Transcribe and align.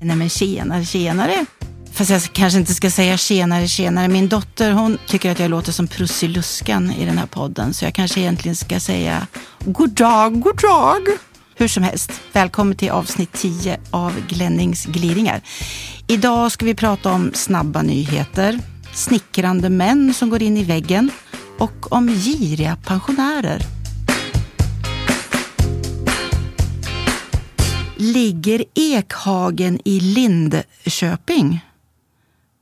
Nej 0.00 0.16
men 0.16 0.28
tjenare, 0.28 0.84
tjenare. 0.84 1.46
Fast 1.92 2.10
jag 2.10 2.22
kanske 2.22 2.58
inte 2.58 2.74
ska 2.74 2.90
säga 2.90 3.16
tjenare, 3.16 3.68
tjenare. 3.68 4.08
Min 4.08 4.28
dotter 4.28 4.72
hon 4.72 4.98
tycker 5.06 5.30
att 5.30 5.38
jag 5.38 5.50
låter 5.50 5.72
som 5.72 5.88
Prussiluskan 5.88 6.92
i 6.92 7.04
den 7.04 7.18
här 7.18 7.26
podden. 7.26 7.74
Så 7.74 7.84
jag 7.84 7.94
kanske 7.94 8.20
egentligen 8.20 8.56
ska 8.56 8.80
säga 8.80 9.26
god 9.64 9.90
dag, 9.90 10.40
god 10.40 10.56
dag. 10.56 11.02
Hur 11.56 11.68
som 11.68 11.82
helst, 11.82 12.12
välkommen 12.32 12.76
till 12.76 12.90
avsnitt 12.90 13.32
10 13.32 13.80
av 13.90 14.12
Glennings 14.28 14.86
gliringar. 14.86 15.40
Idag 16.06 16.52
ska 16.52 16.66
vi 16.66 16.74
prata 16.74 17.12
om 17.12 17.30
snabba 17.34 17.82
nyheter, 17.82 18.60
snickrande 18.92 19.70
män 19.70 20.14
som 20.14 20.30
går 20.30 20.42
in 20.42 20.56
i 20.56 20.64
väggen 20.64 21.10
och 21.58 21.92
om 21.92 22.08
giriga 22.08 22.76
pensionärer. 22.84 23.77
Ligger 28.00 28.64
Ekhagen 28.74 29.80
i 29.84 30.00
Lindköping? 30.00 31.64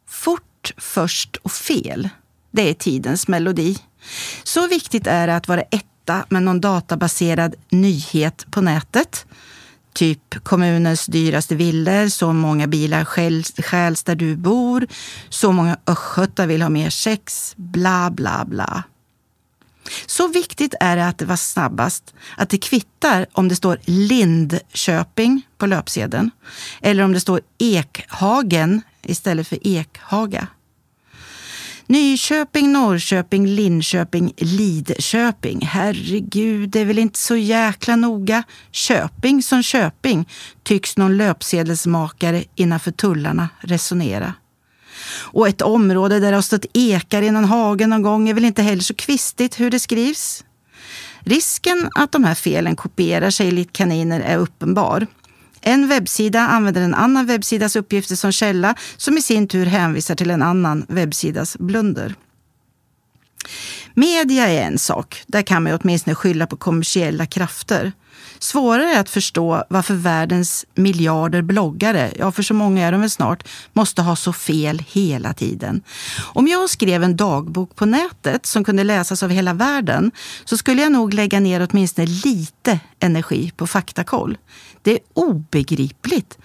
Fort, 0.08 0.72
först 0.76 1.36
och 1.36 1.52
fel. 1.52 2.08
Det 2.50 2.70
är 2.70 2.74
tidens 2.74 3.28
melodi. 3.28 3.78
Så 4.44 4.68
viktigt 4.68 5.06
är 5.06 5.26
det 5.26 5.36
att 5.36 5.48
vara 5.48 5.62
etta 5.62 6.24
med 6.28 6.42
någon 6.42 6.60
databaserad 6.60 7.54
nyhet 7.70 8.46
på 8.50 8.60
nätet. 8.60 9.26
Typ 9.92 10.44
kommunens 10.44 11.06
dyraste 11.06 11.54
villor, 11.54 12.08
så 12.08 12.32
många 12.32 12.66
bilar 12.66 13.04
stjäls 13.62 14.02
där 14.02 14.16
du 14.16 14.36
bor, 14.36 14.86
så 15.28 15.52
många 15.52 15.78
östgötar 15.86 16.46
vill 16.46 16.62
ha 16.62 16.68
mer 16.68 16.90
sex, 16.90 17.54
bla 17.56 18.10
bla 18.10 18.44
bla. 18.44 18.84
Så 20.06 20.28
viktigt 20.28 20.74
är 20.80 20.96
det 20.96 21.06
att 21.06 21.18
det 21.18 21.24
var 21.24 21.36
snabbast 21.36 22.14
att 22.36 22.48
det 22.48 22.58
kvittar 22.58 23.26
om 23.32 23.48
det 23.48 23.56
står 23.56 23.78
Lindköping 23.84 25.42
på 25.58 25.66
löpsedeln 25.66 26.30
eller 26.80 27.02
om 27.02 27.12
det 27.12 27.20
står 27.20 27.40
Ekhagen 27.58 28.82
istället 29.02 29.48
för 29.48 29.66
Ekhaga. 29.66 30.46
Nyköping, 31.88 32.72
Norrköping, 32.72 33.46
Linköping, 33.46 34.32
Lidköping. 34.36 35.60
Herregud, 35.66 36.70
det 36.70 36.80
är 36.80 36.84
väl 36.84 36.98
inte 36.98 37.18
så 37.18 37.36
jäkla 37.36 37.96
noga. 37.96 38.42
Köping 38.70 39.42
som 39.42 39.62
Köping, 39.62 40.28
tycks 40.62 40.96
någon 40.96 41.16
löpsedelsmakare 41.16 42.44
innanför 42.54 42.90
tullarna 42.90 43.48
resonera. 43.60 44.34
Och 45.08 45.48
ett 45.48 45.62
område 45.62 46.20
där 46.20 46.30
det 46.30 46.36
har 46.36 46.42
stått 46.42 46.66
ekar 46.72 47.22
i 47.22 47.30
någon 47.30 47.44
hage 47.44 47.86
någon 47.86 48.02
gång 48.02 48.28
är 48.28 48.34
väl 48.34 48.44
inte 48.44 48.62
heller 48.62 48.82
så 48.82 48.94
kvistigt 48.94 49.60
hur 49.60 49.70
det 49.70 49.80
skrivs. 49.80 50.44
Risken 51.20 51.90
att 51.94 52.12
de 52.12 52.24
här 52.24 52.34
felen 52.34 52.76
kopierar 52.76 53.30
sig 53.30 53.50
likt 53.50 53.72
kaniner 53.72 54.20
är 54.20 54.36
uppenbar. 54.36 55.06
En 55.60 55.88
webbsida 55.88 56.40
använder 56.40 56.82
en 56.82 56.94
annan 56.94 57.26
webbsidas 57.26 57.76
uppgifter 57.76 58.16
som 58.16 58.32
källa 58.32 58.74
som 58.96 59.18
i 59.18 59.22
sin 59.22 59.48
tur 59.48 59.66
hänvisar 59.66 60.14
till 60.14 60.30
en 60.30 60.42
annan 60.42 60.86
webbsidas 60.88 61.56
blunder. 61.58 62.14
Media 63.94 64.48
är 64.48 64.62
en 64.62 64.78
sak. 64.78 65.22
Där 65.26 65.42
kan 65.42 65.62
man 65.62 65.78
åtminstone 65.82 66.14
skylla 66.14 66.46
på 66.46 66.56
kommersiella 66.56 67.26
krafter. 67.26 67.92
Svårare 68.38 68.94
är 68.94 69.00
att 69.00 69.10
förstå 69.10 69.64
varför 69.70 69.94
världens 69.94 70.64
miljarder 70.74 71.42
bloggare, 71.42 72.12
ja 72.18 72.32
för 72.32 72.42
så 72.42 72.54
många 72.54 72.86
är 72.86 72.92
de 72.92 73.00
väl 73.00 73.10
snart, 73.10 73.48
måste 73.72 74.02
ha 74.02 74.16
så 74.16 74.32
fel 74.32 74.82
hela 74.88 75.34
tiden. 75.34 75.82
Om 76.34 76.48
jag 76.48 76.70
skrev 76.70 77.02
en 77.02 77.16
dagbok 77.16 77.76
på 77.76 77.86
nätet 77.86 78.46
som 78.46 78.64
kunde 78.64 78.84
läsas 78.84 79.22
av 79.22 79.30
hela 79.30 79.54
världen 79.54 80.10
så 80.44 80.56
skulle 80.56 80.82
jag 80.82 80.92
nog 80.92 81.14
lägga 81.14 81.40
ner 81.40 81.68
åtminstone 81.70 82.06
lite 82.06 82.80
energi 83.00 83.52
på 83.56 83.66
faktakoll. 83.66 84.38
Det 84.82 84.90
är 84.90 84.98
obegripligt 85.14 86.38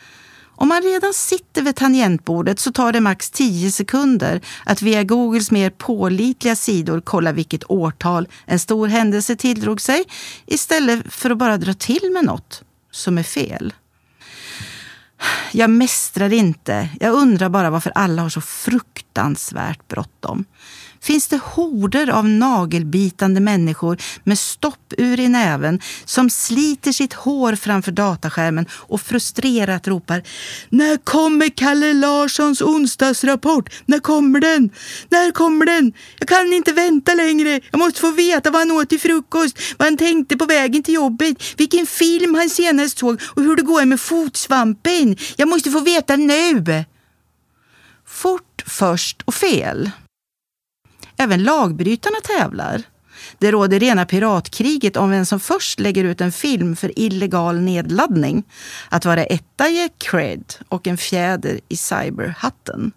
om 0.61 0.67
man 0.67 0.81
redan 0.81 1.13
sitter 1.13 1.61
vid 1.61 1.75
tangentbordet 1.75 2.59
så 2.59 2.71
tar 2.71 2.91
det 2.91 3.01
max 3.01 3.29
10 3.29 3.71
sekunder 3.71 4.41
att 4.65 4.81
via 4.81 5.03
Googles 5.03 5.51
mer 5.51 5.69
pålitliga 5.69 6.55
sidor 6.55 7.01
kolla 7.01 7.31
vilket 7.31 7.71
årtal 7.71 8.27
en 8.45 8.59
stor 8.59 8.87
händelse 8.87 9.35
tilldrog 9.35 9.81
sig 9.81 10.03
istället 10.45 11.13
för 11.13 11.29
att 11.29 11.37
bara 11.37 11.57
dra 11.57 11.73
till 11.73 12.11
med 12.13 12.25
något 12.25 12.63
som 12.91 13.17
är 13.17 13.23
fel. 13.23 13.73
Jag 15.51 15.69
mästrar 15.69 16.33
inte. 16.33 16.89
Jag 16.99 17.13
undrar 17.13 17.49
bara 17.49 17.69
varför 17.69 17.91
alla 17.95 18.21
har 18.21 18.29
så 18.29 18.41
fruktansvärt 18.41 19.87
bråttom 19.87 20.45
finns 21.01 21.27
det 21.27 21.41
horder 21.43 22.09
av 22.09 22.29
nagelbitande 22.29 23.39
människor 23.39 23.97
med 24.23 24.39
stoppur 24.39 25.19
i 25.19 25.27
näven 25.27 25.79
som 26.05 26.29
sliter 26.29 26.91
sitt 26.91 27.13
hår 27.13 27.55
framför 27.55 27.91
dataskärmen 27.91 28.65
och 28.71 29.01
frustrerat 29.01 29.87
ropar 29.87 30.23
När 30.69 30.97
kommer 30.97 31.49
Kalle 31.49 31.93
Larssons 31.93 32.61
onsdagsrapport? 32.61 33.69
När 33.85 33.99
kommer 33.99 34.39
den? 34.39 34.69
När 35.09 35.31
kommer 35.31 35.65
den? 35.65 35.93
Jag 36.19 36.27
kan 36.27 36.53
inte 36.53 36.73
vänta 36.73 37.13
längre. 37.13 37.59
Jag 37.71 37.79
måste 37.79 37.99
få 37.99 38.11
veta 38.11 38.51
vad 38.51 38.61
han 38.61 38.71
åt 38.71 38.89
till 38.89 38.99
frukost, 38.99 39.57
vad 39.77 39.87
han 39.87 39.97
tänkte 39.97 40.37
på 40.37 40.45
vägen 40.45 40.83
till 40.83 40.93
jobbet, 40.93 41.37
vilken 41.57 41.85
film 41.85 42.35
han 42.35 42.49
senast 42.49 42.99
såg 42.99 43.21
och 43.35 43.43
hur 43.43 43.55
det 43.55 43.61
går 43.61 43.85
med 43.85 44.01
fotsvampen. 44.01 45.17
Jag 45.35 45.49
måste 45.49 45.71
få 45.71 45.79
veta 45.79 46.15
nu! 46.15 46.85
Fort, 48.07 48.63
först 48.65 49.21
och 49.25 49.33
fel. 49.33 49.91
Även 51.21 51.43
lagbrytarna 51.43 52.17
tävlar. 52.23 52.81
Det 53.37 53.51
råder 53.51 53.79
rena 53.79 54.05
piratkriget 54.05 54.97
om 54.97 55.09
vem 55.09 55.25
som 55.25 55.39
först 55.39 55.79
lägger 55.79 56.03
ut 56.03 56.21
en 56.21 56.31
film 56.31 56.75
för 56.75 56.99
illegal 56.99 57.59
nedladdning. 57.59 58.43
Att 58.89 59.05
vara 59.05 59.23
etta 59.23 59.69
ger 59.69 59.89
cred 59.97 60.53
och 60.69 60.87
en 60.87 60.97
fjäder 60.97 61.59
i 61.69 61.77
cyberhatten. 61.77 62.91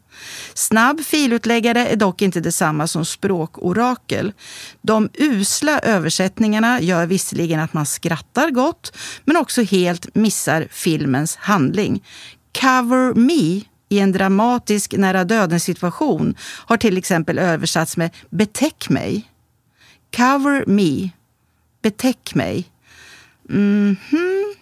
Snabb 0.55 1.01
filutläggare 1.01 1.87
är 1.87 1.97
dock 1.97 2.23
inte 2.23 2.41
detsamma 2.41 2.87
som 2.87 3.05
språkorakel. 3.05 4.33
De 4.83 5.09
usla 5.15 5.79
översättningarna 5.79 6.81
gör 6.81 7.07
visserligen 7.07 7.61
att 7.61 7.73
man 7.73 7.87
skrattar 7.87 8.51
gott, 8.51 8.97
men 9.25 9.37
också 9.37 9.63
helt 9.63 10.15
missar 10.15 10.69
filmens 10.71 11.37
handling. 11.37 12.05
Cover 12.61 13.15
me 13.15 13.63
i 13.89 13.99
en 13.99 14.13
dramatisk 14.13 14.93
nära 14.93 15.25
döden-situation 15.25 16.35
har 16.41 16.77
till 16.77 16.99
exempel 16.99 17.39
översatts 17.39 17.97
med 17.97 18.11
betäck 18.31 18.89
mig. 18.89 19.31
Cover 20.17 20.65
me. 20.67 21.11
Betäck 21.83 22.35
mig. 22.35 22.71
Mm 23.51 23.97
-hmm. 24.11 24.55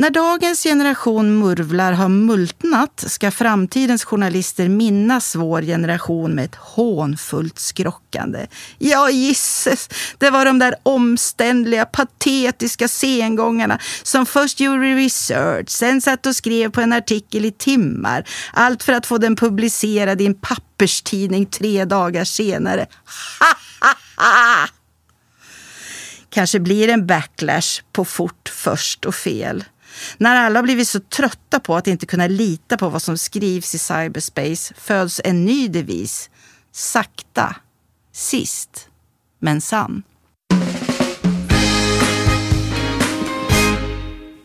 När 0.00 0.10
dagens 0.10 0.62
generation 0.62 1.38
murvlar 1.38 1.92
har 1.92 2.08
multnat 2.08 3.04
ska 3.06 3.30
framtidens 3.30 4.04
journalister 4.04 4.68
minnas 4.68 5.34
vår 5.34 5.62
generation 5.62 6.34
med 6.34 6.44
ett 6.44 6.54
hånfullt 6.54 7.58
skrockande. 7.58 8.46
Ja, 8.78 9.10
gisses, 9.10 9.88
det 10.18 10.30
var 10.30 10.44
de 10.44 10.58
där 10.58 10.74
omständliga, 10.82 11.84
patetiska 11.84 12.88
sengångarna 12.88 13.78
som 14.02 14.26
först 14.26 14.60
gjorde 14.60 14.94
research, 14.94 15.68
sen 15.68 16.00
satt 16.00 16.26
och 16.26 16.36
skrev 16.36 16.70
på 16.70 16.80
en 16.80 16.92
artikel 16.92 17.44
i 17.44 17.52
timmar. 17.52 18.28
Allt 18.52 18.82
för 18.82 18.92
att 18.92 19.06
få 19.06 19.18
den 19.18 19.36
publicerad 19.36 20.20
i 20.20 20.26
en 20.26 20.34
papperstidning 20.34 21.46
tre 21.46 21.84
dagar 21.84 22.24
senare. 22.24 22.86
Ha, 23.40 23.56
ha, 23.80 23.94
ha! 24.16 24.68
Kanske 26.30 26.60
blir 26.60 26.88
en 26.88 27.06
backlash 27.06 27.82
på 27.92 28.04
fort, 28.04 28.48
först 28.48 29.04
och 29.04 29.14
fel. 29.14 29.64
När 30.18 30.36
alla 30.36 30.62
blivit 30.62 30.88
så 30.88 31.00
trötta 31.00 31.60
på 31.60 31.76
att 31.76 31.86
inte 31.86 32.06
kunna 32.06 32.26
lita 32.26 32.76
på 32.76 32.88
vad 32.88 33.02
som 33.02 33.18
skrivs 33.18 33.74
i 33.74 33.78
cyberspace 33.78 34.74
föds 34.74 35.20
en 35.24 35.44
ny 35.44 35.68
devis. 35.68 36.30
Sakta, 36.72 37.56
sist, 38.12 38.88
men 39.38 39.60
sann. 39.60 40.02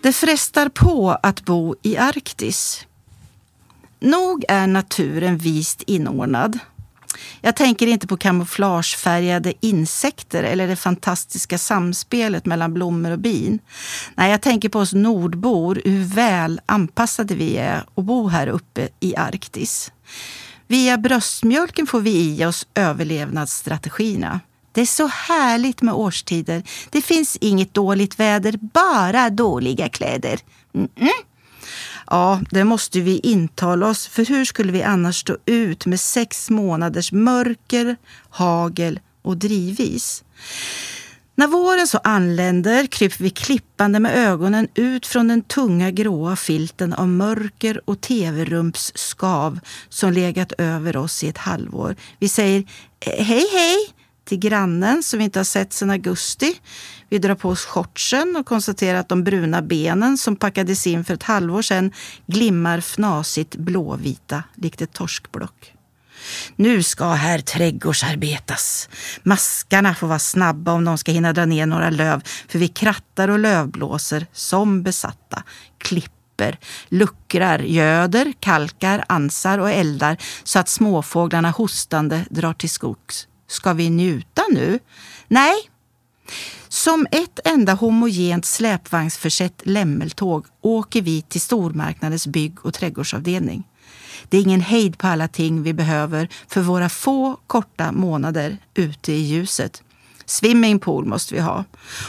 Det 0.01 0.13
frestar 0.13 0.69
på 0.69 1.17
att 1.23 1.45
bo 1.45 1.75
i 1.81 1.97
Arktis. 1.97 2.87
Nog 3.99 4.45
är 4.47 4.67
naturen 4.67 5.37
vist 5.37 5.81
inordnad. 5.81 6.59
Jag 7.41 7.55
tänker 7.55 7.87
inte 7.87 8.07
på 8.07 8.17
kamouflagefärgade 8.17 9.53
insekter 9.61 10.43
eller 10.43 10.67
det 10.67 10.75
fantastiska 10.75 11.57
samspelet 11.57 12.45
mellan 12.45 12.73
blommor 12.73 13.11
och 13.11 13.19
bin. 13.19 13.59
Nej, 14.15 14.31
jag 14.31 14.41
tänker 14.41 14.69
på 14.69 14.79
oss 14.79 14.93
nordbor, 14.93 15.81
hur 15.85 16.03
väl 16.03 16.61
anpassade 16.65 17.35
vi 17.35 17.57
är 17.57 17.85
att 17.95 18.03
bo 18.05 18.27
här 18.27 18.47
uppe 18.47 18.87
i 18.99 19.15
Arktis. 19.15 19.91
Via 20.67 20.97
bröstmjölken 20.97 21.87
får 21.87 22.01
vi 22.01 22.11
i 22.11 22.45
oss 22.45 22.67
överlevnadsstrategierna. 22.75 24.39
Det 24.71 24.81
är 24.81 24.85
så 24.85 25.07
härligt 25.07 25.81
med 25.81 25.93
årstider. 25.93 26.63
Det 26.89 27.01
finns 27.01 27.37
inget 27.41 27.73
dåligt 27.73 28.19
väder, 28.19 28.59
bara 28.61 29.29
dåliga 29.29 29.89
kläder. 29.89 30.39
Mm 30.73 30.87
-mm. 30.95 31.34
Ja, 32.09 32.41
det 32.51 32.63
måste 32.63 33.01
vi 33.01 33.19
intala 33.19 33.87
oss, 33.87 34.07
för 34.07 34.25
hur 34.25 34.45
skulle 34.45 34.71
vi 34.71 34.83
annars 34.83 35.19
stå 35.19 35.37
ut 35.45 35.85
med 35.85 35.99
sex 35.99 36.49
månaders 36.49 37.11
mörker, 37.11 37.95
hagel 38.29 38.99
och 39.21 39.37
drivis? 39.37 40.23
När 41.37 41.47
våren 41.47 41.87
så 41.87 41.97
anländer 41.97 42.85
kryper 42.85 43.23
vi 43.23 43.29
klippande 43.29 43.99
med 43.99 44.17
ögonen 44.17 44.67
ut 44.75 45.07
från 45.07 45.27
den 45.27 45.41
tunga 45.41 45.91
gråa 45.91 46.35
filten 46.35 46.93
av 46.93 47.07
mörker 47.07 47.81
och 47.85 48.01
tv-rumpsskav 48.01 49.59
som 49.89 50.13
legat 50.13 50.51
över 50.57 50.97
oss 50.97 51.23
i 51.23 51.27
ett 51.27 51.37
halvår. 51.37 51.95
Vi 52.19 52.29
säger 52.29 52.63
hej 52.99 53.47
hej 53.53 53.77
till 54.25 54.39
grannen 54.39 55.03
som 55.03 55.19
vi 55.19 55.25
inte 55.25 55.39
har 55.39 55.43
sett 55.43 55.73
sedan 55.73 55.89
augusti. 55.89 56.59
Vi 57.09 57.17
drar 57.17 57.35
på 57.35 57.49
oss 57.49 57.65
shortsen 57.65 58.35
och 58.35 58.45
konstaterar 58.45 58.99
att 58.99 59.09
de 59.09 59.23
bruna 59.23 59.61
benen 59.61 60.17
som 60.17 60.35
packades 60.35 60.87
in 60.87 61.05
för 61.05 61.13
ett 61.13 61.23
halvår 61.23 61.61
sedan 61.61 61.91
glimmar 62.27 62.77
fnasigt 62.77 63.55
blåvita 63.55 64.43
likt 64.55 64.81
ett 64.81 64.93
torskblock. 64.93 65.71
Nu 66.55 66.83
ska 66.83 67.09
här 67.09 67.39
trädgårdsarbetas. 67.39 68.89
Maskarna 69.23 69.95
får 69.95 70.07
vara 70.07 70.19
snabba 70.19 70.71
om 70.71 70.85
de 70.85 70.97
ska 70.97 71.11
hinna 71.11 71.33
dra 71.33 71.45
ner 71.45 71.65
några 71.65 71.89
löv, 71.89 72.21
för 72.47 72.59
vi 72.59 72.67
krattar 72.67 73.27
och 73.27 73.39
lövblåser 73.39 74.27
som 74.33 74.83
besatta. 74.83 75.43
Klipper, 75.77 76.59
luckrar, 76.89 77.59
göder, 77.59 78.33
kalkar, 78.39 79.05
ansar 79.07 79.59
och 79.59 79.71
eldar 79.71 80.17
så 80.43 80.59
att 80.59 80.69
småfåglarna 80.69 81.49
hostande 81.49 82.25
drar 82.29 82.53
till 82.53 82.69
skogs. 82.69 83.27
Ska 83.47 83.73
vi 83.73 83.89
njuta 83.89 84.41
nu? 84.51 84.79
Nej. 85.27 85.55
Som 86.67 87.07
ett 87.11 87.39
enda 87.45 87.73
homogent 87.73 88.45
släpvagnsförsett 88.45 89.61
lämmeltåg 89.63 90.45
åker 90.61 91.01
vi 91.01 91.21
till 91.21 91.41
stormarknadens 91.41 92.27
bygg 92.27 92.65
och 92.65 92.73
trädgårdsavdelning. 92.73 93.63
Det 94.29 94.37
är 94.37 94.41
ingen 94.41 94.61
hejd 94.61 94.97
på 94.97 95.07
alla 95.07 95.27
ting 95.27 95.63
vi 95.63 95.73
behöver 95.73 96.29
för 96.47 96.61
våra 96.61 96.89
få 96.89 97.37
korta 97.47 97.91
månader 97.91 98.57
ute 98.73 99.13
i 99.13 99.21
ljuset. 99.21 99.83
Swimmingpool 100.25 101.05
måste 101.05 101.33
vi 101.33 101.41
ha. 101.41 101.63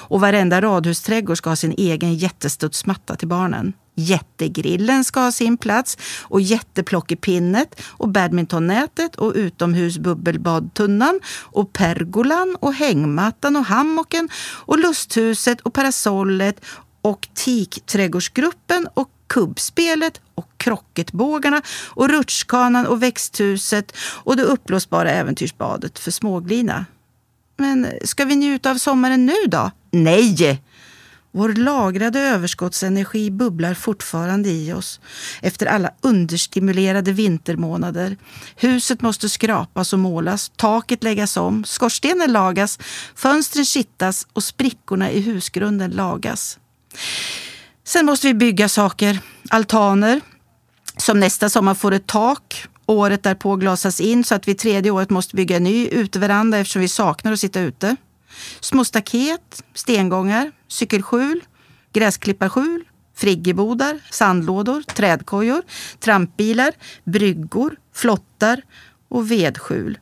Och 0.08 0.20
varenda 0.20 0.60
radhusträdgård 0.60 1.38
ska 1.38 1.50
ha 1.50 1.56
sin 1.56 1.74
egen 1.78 2.14
jättestudsmatta 2.14 3.16
till 3.16 3.28
barnen. 3.28 3.72
Jättegrillen 3.98 5.04
ska 5.04 5.20
ha 5.20 5.32
sin 5.32 5.56
plats 5.56 5.98
och 6.22 6.40
jätteplockepinnet 6.40 7.80
och 7.86 8.08
badmintonnätet 8.08 9.16
och 9.16 9.32
utomhusbubbelbadtunnan 9.34 11.20
och 11.40 11.72
pergolan 11.72 12.56
och 12.60 12.74
hängmattan 12.74 13.56
och 13.56 13.64
hammocken 13.64 14.28
och 14.38 14.78
lusthuset 14.78 15.60
och 15.60 15.74
parasollet 15.74 16.64
och 17.02 17.28
tikträdgårdsgruppen 17.34 18.88
och 18.94 19.10
kubbspelet 19.26 20.20
och 20.34 20.50
krocketbågarna 20.56 21.62
och 21.88 22.08
rutschkanan 22.08 22.86
och 22.86 23.02
växthuset 23.02 23.96
och 23.98 24.36
det 24.36 24.42
uppblåsbara 24.42 25.10
äventyrsbadet 25.10 25.98
för 25.98 26.10
småglina. 26.10 26.86
Men 27.56 27.86
ska 28.04 28.24
vi 28.24 28.36
njuta 28.36 28.70
av 28.70 28.76
sommaren 28.76 29.26
nu 29.26 29.46
då? 29.46 29.70
Nej! 29.90 30.62
Vår 31.36 31.48
lagrade 31.48 32.20
överskottsenergi 32.20 33.30
bubblar 33.30 33.74
fortfarande 33.74 34.48
i 34.48 34.72
oss 34.72 35.00
efter 35.42 35.66
alla 35.66 35.90
understimulerade 36.00 37.12
vintermånader. 37.12 38.16
Huset 38.56 39.02
måste 39.02 39.28
skrapas 39.28 39.92
och 39.92 39.98
målas, 39.98 40.52
taket 40.56 41.02
läggas 41.02 41.36
om, 41.36 41.64
skorstenen 41.64 42.32
lagas, 42.32 42.78
fönstren 43.14 43.64
kittas 43.64 44.26
och 44.32 44.44
sprickorna 44.44 45.10
i 45.10 45.20
husgrunden 45.20 45.90
lagas. 45.90 46.58
Sen 47.84 48.06
måste 48.06 48.26
vi 48.26 48.34
bygga 48.34 48.68
saker. 48.68 49.18
Altaner 49.50 50.20
som 50.96 51.20
nästa 51.20 51.48
sommar 51.48 51.74
får 51.74 51.92
ett 51.92 52.06
tak. 52.06 52.66
Året 52.86 53.22
därpå 53.22 53.56
glasas 53.56 54.00
in 54.00 54.24
så 54.24 54.34
att 54.34 54.48
vi 54.48 54.54
tredje 54.54 54.90
året 54.90 55.10
måste 55.10 55.36
bygga 55.36 55.56
en 55.56 55.64
ny 55.64 55.88
uteveranda 55.88 56.58
eftersom 56.58 56.82
vi 56.82 56.88
saknar 56.88 57.32
att 57.32 57.40
sitta 57.40 57.60
ute. 57.60 57.96
Små 58.60 58.84
staket, 58.84 59.62
stengångar, 59.74 60.52
cykelskjul, 60.68 61.40
gräsklipparskjul, 61.92 62.84
friggebodar, 63.16 64.00
sandlådor, 64.10 64.82
trädkojor, 64.82 65.62
trampbilar, 66.00 66.72
bryggor, 67.04 67.76
flottar 67.94 68.62
och 69.08 69.30
vedskjul. 69.30 69.98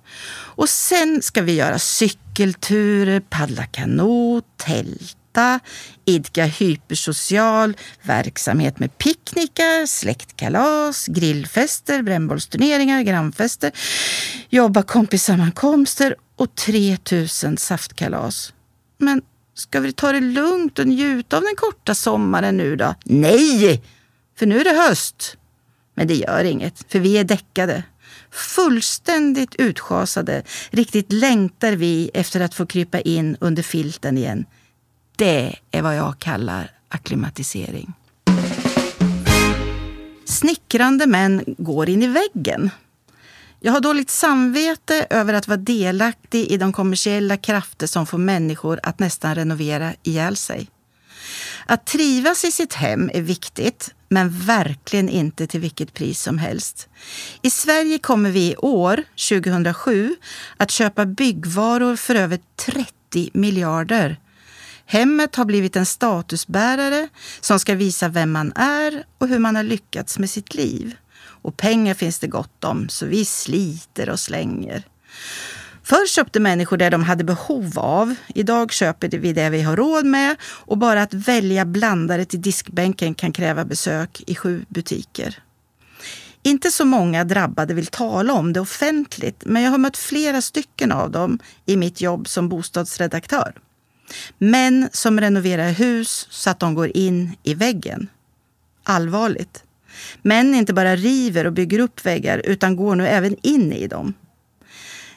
Och 0.57 0.69
sen 0.69 1.23
ska 1.23 1.43
vi 1.43 1.55
göra 1.55 1.79
cykelturer, 1.79 3.21
paddla 3.21 3.67
kanot, 3.67 4.45
tält 4.57 5.17
äta, 5.35 5.61
idka 6.05 6.45
hypersocial 6.45 7.77
verksamhet 8.03 8.79
med 8.79 8.99
picknickar, 8.99 9.87
släktkalas, 9.87 11.07
grillfester, 11.07 12.03
brännbollsturneringar, 12.03 13.03
grannfester, 13.03 13.73
jobba 14.49 14.83
kompissammankomster 14.83 16.17
och 16.37 16.55
3000 16.55 17.57
saftkalas. 17.57 18.53
Men 18.99 19.23
ska 19.55 19.81
vi 19.81 19.93
ta 19.93 20.13
det 20.13 20.21
lugnt 20.21 20.79
och 20.79 20.87
njuta 20.87 21.37
av 21.37 21.43
den 21.43 21.57
korta 21.57 21.95
sommaren 21.95 22.57
nu 22.57 22.77
då? 22.77 22.95
Nej! 23.05 23.83
För 24.39 24.47
nu 24.47 24.61
är 24.61 24.65
det 24.65 24.83
höst. 24.89 25.37
Men 25.95 26.07
det 26.07 26.15
gör 26.15 26.45
inget, 26.45 26.85
för 26.93 26.99
vi 26.99 27.19
är 27.19 27.25
däckade. 27.25 27.83
Fullständigt 28.31 29.55
utschasade. 29.55 30.43
Riktigt 30.71 31.13
längtar 31.13 31.73
vi 31.73 32.11
efter 32.15 32.41
att 32.41 32.55
få 32.55 32.67
krypa 32.67 33.01
in 33.01 33.37
under 33.41 33.63
filten 33.63 34.19
igen. 34.19 34.45
Det 35.17 35.57
är 35.71 35.83
vad 35.83 35.97
jag 35.97 36.19
kallar 36.19 36.71
akklimatisering. 36.89 37.93
Snickrande 40.25 41.07
män 41.07 41.45
går 41.59 41.89
in 41.89 42.03
i 42.03 42.07
väggen. 42.07 42.71
Jag 43.61 43.73
har 43.73 43.81
dåligt 43.81 44.11
samvete 44.11 45.07
över 45.11 45.35
att 45.35 45.49
vara 45.49 45.57
delaktig 45.57 46.47
i 46.47 46.57
de 46.57 46.73
kommersiella 46.73 47.37
krafter 47.37 47.87
som 47.87 48.07
får 48.07 48.19
människor 48.19 48.81
att 48.83 48.99
nästan 48.99 49.35
renovera 49.35 49.95
ihjäl 50.03 50.37
sig. 50.37 50.69
Att 51.67 51.87
trivas 51.87 52.45
i 52.45 52.53
sitt 52.53 52.75
hem 52.75 53.11
är 53.15 53.23
viktigt, 53.23 53.95
men 54.09 54.39
verkligen 54.39 55.09
inte 55.09 55.47
till 55.47 55.61
vilket 55.61 55.95
pris 55.95 56.21
som 56.21 56.39
helst. 56.39 56.89
I 57.43 57.51
Sverige 57.51 57.99
kommer 57.99 58.31
vi 58.31 58.51
i 58.51 58.57
år, 58.57 59.03
2007, 59.29 60.17
att 60.57 60.71
köpa 60.71 61.07
byggvaror 61.07 61.97
för 61.97 62.15
över 62.15 62.39
30 62.57 63.31
miljarder 63.33 64.17
Hemmet 64.87 65.37
har 65.37 65.45
blivit 65.45 65.77
en 65.77 65.87
statusbärare 65.87 67.09
som 67.41 67.61
ska 67.61 67.75
visa 67.75 68.09
vem 68.09 68.33
man 68.33 68.53
är 68.57 69.05
och 69.19 69.29
hur 69.29 69.39
man 69.39 69.57
har 69.57 69.63
lyckats 69.63 70.19
med 70.19 70.31
sitt 70.31 70.55
liv. 70.55 70.97
Och 71.43 71.57
pengar 71.57 71.95
finns 71.95 72.19
det 72.19 72.27
gott 72.27 72.65
om, 72.65 72.89
så 72.89 73.07
vi 73.07 73.25
sliter 73.25 74.09
och 74.09 74.21
slänger. 74.21 74.83
Förr 75.83 76.07
köpte 76.07 76.41
människor 76.41 76.77
det 76.77 76.91
de 76.91 77.03
hade 77.03 77.25
behov 77.25 77.79
av. 77.79 78.15
Idag 78.35 78.73
köper 78.73 79.09
vi 79.09 79.33
det 79.33 79.51
vi 79.51 79.63
har 79.63 79.77
råd 79.77 80.07
med 80.07 80.37
och 80.43 80.79
bara 80.79 81.03
att 81.03 81.15
välja 81.15 81.65
blandare 81.65 82.25
till 82.25 82.43
diskbänken 82.43 83.15
kan 83.15 83.33
kräva 83.33 83.65
besök 83.65 84.23
i 84.27 84.35
sju 84.35 84.65
butiker. 84.69 85.39
Inte 86.43 86.71
så 86.71 86.85
många 86.85 87.25
drabbade 87.25 87.75
vill 87.75 87.87
tala 87.87 88.33
om 88.33 88.53
det 88.53 88.61
offentligt, 88.61 89.43
men 89.47 89.63
jag 89.63 89.71
har 89.71 89.79
mött 89.79 89.97
flera 89.97 90.43
stycken 90.43 90.93
av 90.93 91.11
dem 91.11 91.39
i 91.67 91.77
mitt 91.77 92.01
jobb 92.01 92.29
som 92.29 92.49
bostadsredaktör. 92.49 93.55
Män 94.39 94.89
som 94.93 95.21
renoverar 95.21 95.71
hus 95.71 96.27
så 96.31 96.51
att 96.51 96.61
de 96.61 96.75
går 96.75 96.97
in 96.97 97.37
i 97.43 97.55
väggen. 97.55 98.09
Allvarligt. 98.83 99.63
Män 100.23 100.55
inte 100.55 100.73
bara 100.73 100.97
river 100.97 101.47
och 101.47 101.53
bygger 101.53 101.79
upp 101.79 102.07
väggar 102.07 102.43
utan 102.45 102.77
går 102.77 102.97
nu 102.97 103.07
även 103.07 103.37
in 103.43 103.73
i 103.73 103.87
dem. 103.87 104.15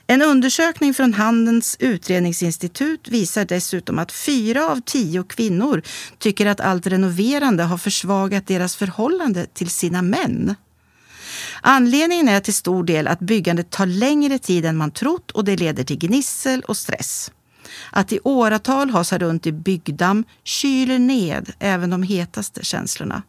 En 0.10 0.22
undersökning 0.22 0.94
från 0.94 1.14
Handelns 1.14 1.78
utredningsinstitut 1.80 3.08
visar 3.08 3.46
dessutom 3.46 4.00
att 4.00 4.12
fyra 4.12 4.68
av 4.68 4.82
tio 4.86 5.24
kvinnor 5.24 5.82
tycker 6.18 6.46
att 6.46 6.60
allt 6.60 6.88
renoverande 6.88 7.64
har 7.64 7.78
försvagat 7.78 8.48
deras 8.48 8.76
förhållande 8.76 9.46
till 9.46 9.70
sina 9.70 10.02
män. 10.02 10.56
Anledningen 11.62 12.28
är 12.28 12.40
till 12.40 12.54
stor 12.54 12.84
del 12.84 13.08
att 13.08 13.20
byggandet 13.20 13.70
tar 13.70 13.86
längre 13.86 14.40
tid 14.40 14.66
än 14.66 14.78
man 14.78 14.92
trott 14.92 15.32
och 15.32 15.46
det 15.46 15.58
leder 15.58 15.84
till 15.84 15.98
gnissel 15.98 16.62
och 16.62 16.78
stress. 16.78 17.32
Att 17.92 18.14
i 18.14 18.20
åratal 18.24 18.90
hasa 18.90 19.18
runt 19.18 19.48
i 19.48 19.52
byggdamm 19.52 20.24
kyler 20.44 21.00
ned 21.00 21.52
även 21.60 21.90
de 21.90 22.04
hetaste 22.04 22.64
känslorna. 22.64 23.24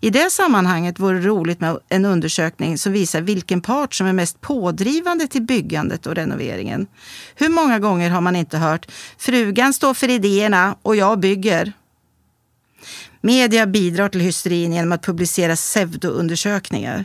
I 0.00 0.10
det 0.10 0.30
sammanhanget 0.30 0.98
vore 0.98 1.18
det 1.18 1.26
roligt 1.26 1.60
med 1.60 1.78
en 1.88 2.04
undersökning 2.04 2.78
som 2.78 2.92
visar 2.92 3.20
vilken 3.20 3.60
part 3.60 3.94
som 3.94 4.06
är 4.06 4.12
mest 4.12 4.40
pådrivande 4.40 5.26
till 5.26 5.42
byggandet 5.42 6.06
och 6.06 6.14
renoveringen. 6.14 6.86
Hur 7.34 7.48
många 7.48 7.78
gånger 7.78 8.10
har 8.10 8.20
man 8.20 8.36
inte 8.36 8.58
hört 8.58 8.86
“frugan 9.18 9.72
står 9.72 9.94
för 9.94 10.08
idéerna 10.08 10.76
och 10.82 10.96
jag 10.96 11.20
bygger”? 11.20 11.72
Media 13.20 13.66
bidrar 13.66 14.08
till 14.08 14.20
hysterin 14.20 14.72
genom 14.72 14.92
att 14.92 15.02
publicera 15.02 15.56
pseudoundersökningar. 15.56 17.04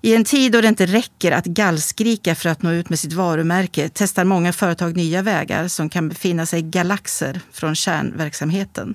I 0.00 0.14
en 0.14 0.24
tid 0.24 0.52
då 0.52 0.60
det 0.60 0.68
inte 0.68 0.86
räcker 0.86 1.32
att 1.32 1.44
gallskrika 1.44 2.34
för 2.34 2.48
att 2.48 2.62
nå 2.62 2.72
ut 2.72 2.88
med 2.88 2.98
sitt 2.98 3.12
varumärke 3.12 3.90
testar 3.94 4.24
många 4.24 4.52
företag 4.52 4.96
nya 4.96 5.22
vägar 5.22 5.68
som 5.68 5.88
kan 5.88 6.08
befinna 6.08 6.46
sig 6.46 6.62
galaxer 6.62 7.40
från 7.52 7.74
kärnverksamheten. 7.74 8.94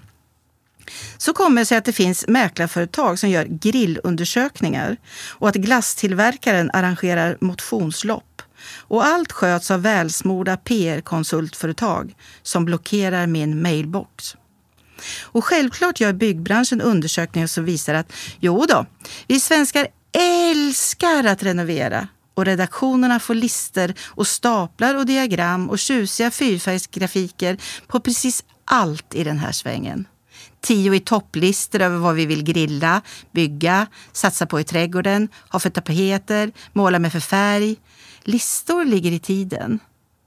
Så 1.17 1.33
kommer 1.33 1.61
det 1.61 1.65
sig 1.65 1.77
att 1.77 1.85
det 1.85 1.93
finns 1.93 2.27
mäklarföretag 2.27 3.19
som 3.19 3.29
gör 3.29 3.45
grillundersökningar 3.45 4.97
och 5.29 5.49
att 5.49 5.55
glasstillverkaren 5.55 6.71
arrangerar 6.73 7.37
motionslopp. 7.41 8.41
Och 8.75 9.05
allt 9.05 9.31
sköts 9.31 9.71
av 9.71 9.81
välsmorda 9.81 10.57
PR-konsultföretag 10.57 12.15
som 12.41 12.65
blockerar 12.65 13.27
min 13.27 13.61
mailbox. 13.61 14.35
Och 15.21 15.45
självklart 15.45 15.99
gör 15.99 16.13
byggbranschen 16.13 16.81
undersökningar 16.81 17.47
som 17.47 17.65
visar 17.65 17.93
att 17.93 18.13
jo 18.39 18.65
då, 18.69 18.85
vi 19.27 19.39
svenskar 19.39 19.87
älskar 20.11 21.23
att 21.23 21.43
renovera 21.43 22.07
och 22.33 22.45
redaktionerna 22.45 23.19
får 23.19 23.35
lister 23.35 23.93
och 24.07 24.27
staplar 24.27 24.95
och 24.95 25.05
diagram 25.05 25.69
och 25.69 25.79
tjusiga 25.79 26.31
fyrfärgsgrafiker 26.31 27.57
på 27.87 27.99
precis 27.99 28.43
allt 28.65 29.15
i 29.15 29.23
den 29.23 29.39
här 29.39 29.51
svängen. 29.51 30.07
Tio 30.61 30.93
i 30.93 30.99
topplistor 30.99 31.81
över 31.81 31.97
vad 31.97 32.15
vi 32.15 32.25
vill 32.25 32.43
grilla, 32.43 33.01
bygga, 33.31 33.87
satsa 34.11 34.45
på 34.45 34.59
i 34.59 34.63
trädgården, 34.63 35.29
ha 35.49 35.59
för 35.59 35.69
tapeter, 35.69 36.51
måla 36.73 36.99
med 36.99 37.11
för 37.11 37.19
färg. 37.19 37.75
Listor 38.23 38.85
ligger 38.85 39.11
i 39.11 39.19
tiden. 39.19 39.79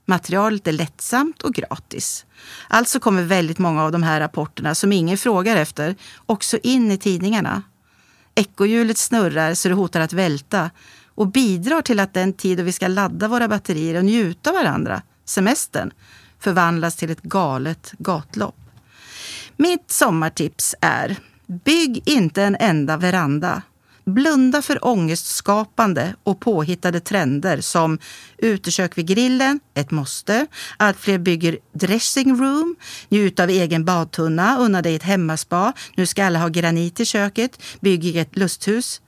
Materialet 0.07 0.67
är 0.67 0.73
lättsamt 0.73 1.43
och 1.43 1.55
gratis. 1.55 2.27
Alltså 2.69 3.01
kommer 3.01 3.23
väldigt 3.23 3.59
många 3.59 3.85
av 3.85 3.93
de 3.93 4.03
här 4.03 4.21
rapporterna 4.21 4.75
som 4.75 4.93
ingen 4.93 5.19
frågar 5.19 5.57
efter 5.57 5.97
också 6.27 6.59
in 6.63 6.93
i 6.93 6.99
tidningarna. 6.99 7.63
Ekohjulet 8.35 8.99
snurrar 8.99 9.55
så 9.55 9.69
det 9.69 9.75
hotar 9.75 10.01
att 10.01 10.13
välta 10.13 10.71
och 11.07 11.27
bidrar 11.27 11.83
till 11.83 12.01
att 12.01 12.15
den 12.15 12.33
tid 12.33 12.59
då 12.59 12.65
vi 12.65 12.73
ska 12.73 12.89
ladda 12.89 13.29
våra 13.29 13.49
batterier 13.49 13.99
och 13.99 14.05
njuta 14.05 14.51
av 14.51 14.57
varandra, 14.57 15.03
semestern, 15.25 15.91
förvandlas 16.39 16.97
till 16.97 17.11
ett 17.11 17.23
galet 17.23 17.93
gatlopp. 17.99 18.57
Mitt 19.57 19.91
sommartips 19.91 20.75
är 20.81 21.17
Bygg 21.47 22.03
inte 22.05 22.43
en 22.43 22.57
enda 22.61 22.97
veranda. 22.97 23.63
Blunda 24.07 24.63
för 24.63 24.85
ångestskapande 24.85 26.15
och 26.23 26.41
påhittade 26.41 27.01
trender 27.01 27.61
som 27.61 27.99
utekök 28.39 28.99
vid 28.99 29.07
grillen, 29.07 29.61
ett 29.75 29.91
måste. 29.91 30.47
Allt 30.77 30.97
fler 30.97 31.19
bygger 31.19 31.59
dressing 31.73 32.41
room, 32.41 32.77
njut 33.09 33.41
av 33.41 33.51
egen 33.51 33.85
badtunna, 33.85 34.59
unna 34.59 34.83
dig 34.83 34.95
ett 34.95 35.03
hemmaspa. 35.03 35.73
Nu 35.97 36.07
ska 36.07 36.25
alla 36.25 36.39
ha 36.39 36.49
granit 36.49 37.01
i 37.01 37.05
köket, 37.05 37.63
bygg 37.81 38.17
ett 38.17 38.37
lusthus. 38.37 39.01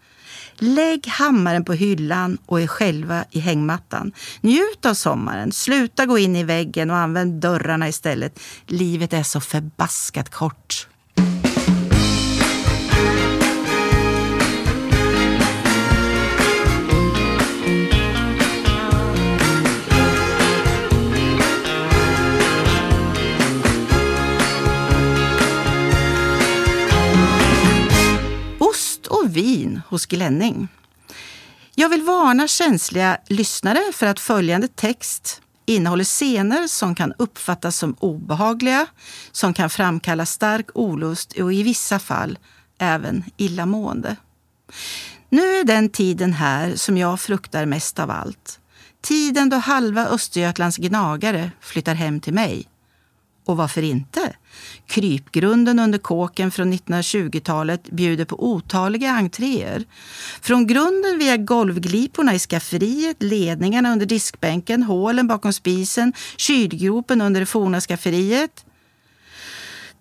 Lägg 0.58 1.06
hammaren 1.06 1.64
på 1.64 1.72
hyllan 1.72 2.38
och 2.46 2.60
er 2.60 2.66
själva 2.66 3.24
i 3.30 3.38
hängmattan. 3.38 4.12
Njut 4.40 4.86
av 4.86 4.94
sommaren, 4.94 5.52
sluta 5.52 6.06
gå 6.06 6.18
in 6.18 6.36
i 6.36 6.44
väggen 6.44 6.90
och 6.90 6.96
använd 6.96 7.40
dörrarna 7.40 7.88
istället. 7.88 8.40
Livet 8.66 9.12
är 9.12 9.22
så 9.22 9.40
förbaskat 9.40 10.30
kort. 10.30 10.88
Vin 29.36 29.80
hos 29.88 30.06
Glenning. 30.06 30.68
Jag 31.74 31.88
vill 31.88 32.02
varna 32.02 32.48
känsliga 32.48 33.18
lyssnare 33.26 33.82
för 33.92 34.06
att 34.06 34.20
följande 34.20 34.68
text 34.68 35.42
innehåller 35.66 36.04
scener 36.04 36.66
som 36.66 36.94
kan 36.94 37.12
uppfattas 37.18 37.76
som 37.76 37.96
obehagliga, 37.98 38.86
som 39.32 39.54
kan 39.54 39.70
framkalla 39.70 40.26
stark 40.26 40.66
olust 40.74 41.32
och 41.32 41.52
i 41.52 41.62
vissa 41.62 41.98
fall 41.98 42.38
även 42.78 43.24
illamående. 43.36 44.16
Nu 45.28 45.54
är 45.54 45.64
den 45.64 45.88
tiden 45.88 46.32
här 46.32 46.76
som 46.76 46.98
jag 46.98 47.20
fruktar 47.20 47.66
mest 47.66 47.98
av 47.98 48.10
allt. 48.10 48.60
Tiden 49.02 49.48
då 49.48 49.56
halva 49.56 50.06
Östergötlands 50.06 50.76
gnagare 50.76 51.50
flyttar 51.60 51.94
hem 51.94 52.20
till 52.20 52.34
mig. 52.34 52.66
Och 53.46 53.56
varför 53.56 53.82
inte? 53.82 54.36
Krypgrunden 54.86 55.78
under 55.78 55.98
kåken 55.98 56.50
från 56.50 56.72
1920-talet 56.72 57.90
bjuder 57.90 58.24
på 58.24 58.44
otaliga 58.44 59.10
entréer. 59.10 59.84
Från 60.40 60.66
grunden 60.66 61.18
via 61.18 61.36
golvgliporna 61.36 62.34
i 62.34 62.38
skafferiet, 62.38 63.22
ledningarna 63.22 63.92
under 63.92 64.06
diskbänken, 64.06 64.82
hålen 64.82 65.26
bakom 65.26 65.52
spisen, 65.52 66.12
kylgropen 66.36 67.20
under 67.20 67.40
det 67.40 67.46
forna 67.46 67.80
skafferiet. 67.80 68.64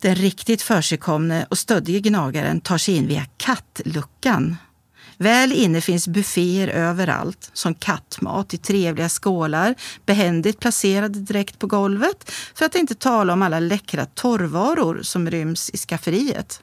Den 0.02 0.16
riktigt 0.16 0.62
försigkomne 0.62 1.46
och 1.50 1.58
stöddige 1.58 2.00
gnagaren 2.00 2.62
tar 2.62 2.78
sig 2.78 2.96
in 2.96 3.08
via 3.08 3.26
kattluckan 3.38 4.58
Väl 5.18 5.52
inne 5.52 5.82
finns 5.82 6.08
bufféer 6.08 6.68
överallt, 6.68 7.50
som 7.54 7.76
kattmat 7.76 8.54
i 8.54 8.58
trevliga 8.58 9.10
skålar, 9.10 9.76
behändigt 10.06 10.60
placerade 10.60 11.20
direkt 11.20 11.60
på 11.60 11.68
golvet, 11.68 12.32
för 12.56 12.66
att 12.66 12.76
inte 12.76 12.96
tala 12.96 13.34
om 13.34 13.42
alla 13.42 13.60
läckra 13.60 14.06
torrvaror 14.06 15.00
som 15.02 15.30
ryms 15.32 15.70
i 15.70 15.78
skafferiet. 15.78 16.62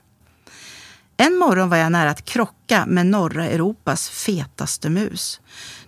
En 1.17 1.37
morgon 1.37 1.69
var 1.69 1.77
jag 1.77 1.93
nära 1.93 2.11
att 2.11 2.25
krocka 2.25 2.87
med 2.87 3.07
norra 3.07 3.47
Europas 3.47 4.09
fetaste 4.09 4.91
mus. 4.91 5.41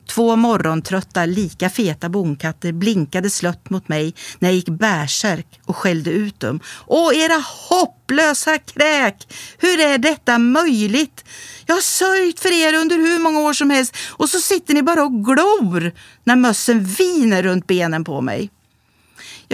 Två 0.07 0.37
morgontrötta, 0.37 1.27
lika 1.27 1.71
feta 1.71 2.09
bonkatter 2.09 2.73
blinkade 2.73 3.31
slött 3.31 3.71
mot 3.71 3.89
mig 3.89 4.15
när 4.39 4.49
jag 4.49 4.57
gick 4.57 4.69
bärsärk 4.69 5.61
och 5.65 5.77
skällde 5.77 6.11
ut 6.11 6.41
dem. 6.41 6.61
Åh, 6.87 7.19
era 7.19 7.45
hopplösa 7.71 8.59
kräk! 8.59 9.29
Hur 9.59 9.81
är 9.81 9.99
detta 9.99 10.39
möjligt? 10.39 11.25
Jag 11.67 11.75
har 11.75 11.83
sörjt 11.83 12.41
för 12.41 12.53
er 12.53 12.75
under 12.75 12.97
hur 12.97 13.19
många 13.19 13.41
år 13.41 13.53
som 13.53 13.71
helst 13.71 13.97
och 14.11 14.29
så 14.29 14.39
sitter 14.39 14.75
ni 14.75 14.83
bara 14.83 15.05
och 15.05 15.25
glor 15.25 15.93
när 16.25 16.37
mössen 16.37 16.85
viner 16.85 17.43
runt 17.43 17.67
benen 17.67 18.05
på 18.05 18.21
mig. 18.21 18.51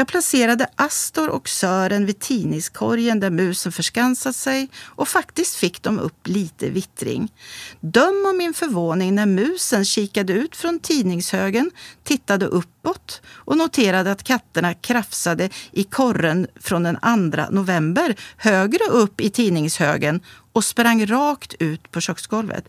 Jag 0.00 0.08
placerade 0.08 0.66
Astor 0.76 1.28
och 1.28 1.48
Sören 1.48 2.06
vid 2.06 2.18
tidningskorgen 2.18 3.20
där 3.20 3.30
musen 3.30 3.72
förskansat 3.72 4.36
sig 4.36 4.68
och 4.84 5.08
faktiskt 5.08 5.56
fick 5.56 5.82
de 5.82 5.98
upp 5.98 6.28
lite 6.28 6.70
vittring. 6.70 7.32
Döm 7.80 8.26
om 8.30 8.36
min 8.38 8.54
förvåning 8.54 9.14
när 9.14 9.26
musen 9.26 9.84
kikade 9.84 10.32
ut 10.32 10.56
från 10.56 10.78
tidningshögen, 10.78 11.70
tittade 12.04 12.46
uppåt 12.46 13.22
och 13.26 13.56
noterade 13.56 14.12
att 14.12 14.22
katterna 14.22 14.74
krafsade 14.74 15.50
i 15.72 15.84
korren 15.84 16.46
från 16.60 16.82
den 16.82 16.96
2 17.32 17.44
november 17.50 18.16
högre 18.36 18.84
upp 18.84 19.20
i 19.20 19.30
tidningshögen 19.30 20.20
och 20.52 20.64
sprang 20.64 21.06
rakt 21.06 21.54
ut 21.58 21.92
på 21.92 22.00
köksgolvet. 22.00 22.64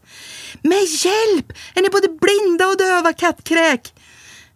Med 0.61 0.83
hjälp! 0.83 1.53
Är 1.73 1.81
ni 1.81 1.89
både 1.89 2.07
blinda 2.07 2.67
och 2.67 2.77
döva 2.77 3.13
kattkräk? 3.13 3.93